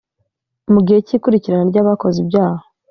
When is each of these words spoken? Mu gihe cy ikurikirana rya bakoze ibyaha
Mu 0.73 0.79
gihe 0.85 0.99
cy 1.07 1.13
ikurikirana 1.17 1.63
rya 1.71 1.87
bakoze 1.87 2.17
ibyaha 2.23 2.63